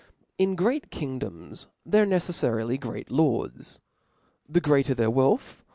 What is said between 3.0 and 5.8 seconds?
lords. The greater their wealth, th.